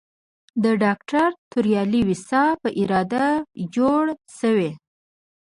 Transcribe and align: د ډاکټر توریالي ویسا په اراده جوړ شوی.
د 0.63 0.65
ډاکټر 0.83 1.29
توریالي 1.51 2.01
ویسا 2.09 2.43
په 2.61 2.69
اراده 2.81 3.25
جوړ 3.75 4.03
شوی. 4.39 4.69